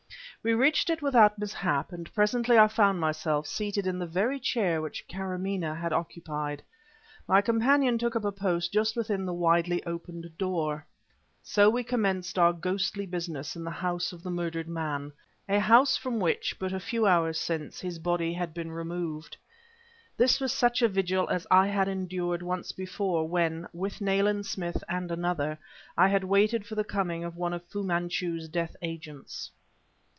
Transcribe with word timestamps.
We 0.43 0.55
reached 0.55 0.89
it 0.89 1.03
without 1.03 1.37
mishap, 1.37 1.91
and 1.91 2.11
presently 2.15 2.57
I 2.57 2.67
found 2.67 2.99
myself 2.99 3.45
seated 3.45 3.85
in 3.85 3.99
the 3.99 4.07
very 4.07 4.39
chair 4.39 4.81
which 4.81 5.07
Karamaneh 5.07 5.77
had 5.79 5.93
occupied; 5.93 6.63
my 7.27 7.41
companion 7.43 7.99
took 7.99 8.15
up 8.15 8.25
a 8.25 8.31
post 8.31 8.73
just 8.73 8.95
within 8.95 9.27
the 9.27 9.35
widely 9.35 9.85
opened 9.85 10.35
door. 10.39 10.83
So 11.43 11.69
we 11.69 11.83
commenced 11.83 12.39
our 12.39 12.53
ghostly 12.53 13.05
business 13.05 13.55
in 13.55 13.63
the 13.63 13.69
house 13.69 14.11
of 14.13 14.23
the 14.23 14.31
murdered 14.31 14.67
man 14.67 15.11
a 15.47 15.59
house 15.59 15.95
from 15.95 16.19
which, 16.19 16.57
but 16.57 16.73
a 16.73 16.79
few 16.79 17.05
hours 17.05 17.37
since, 17.37 17.79
his 17.79 17.99
body 17.99 18.33
had 18.33 18.51
been 18.51 18.71
removed. 18.71 19.37
This 20.17 20.39
was 20.39 20.51
such 20.51 20.81
a 20.81 20.87
vigil 20.89 21.29
as 21.29 21.45
I 21.51 21.67
had 21.67 21.87
endured 21.87 22.41
once 22.41 22.71
before, 22.71 23.27
when, 23.27 23.67
with 23.73 24.01
Nayland 24.01 24.47
Smith 24.47 24.83
and 24.89 25.11
another, 25.11 25.59
I 25.95 26.07
had 26.07 26.23
waited 26.23 26.65
for 26.65 26.73
the 26.73 26.83
coming 26.83 27.23
of 27.23 27.35
one 27.37 27.53
of 27.53 27.63
Fu 27.67 27.83
Manchu's 27.83 28.47
death 28.49 28.75
agents. 28.81 29.51